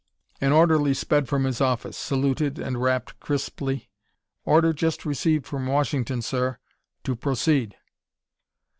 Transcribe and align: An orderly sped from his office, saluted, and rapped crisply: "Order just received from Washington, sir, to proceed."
An 0.41 0.51
orderly 0.51 0.95
sped 0.95 1.27
from 1.29 1.43
his 1.43 1.61
office, 1.61 1.95
saluted, 1.95 2.57
and 2.57 2.81
rapped 2.81 3.19
crisply: 3.19 3.91
"Order 4.45 4.73
just 4.73 5.05
received 5.05 5.45
from 5.45 5.67
Washington, 5.67 6.23
sir, 6.23 6.57
to 7.03 7.15
proceed." 7.15 7.75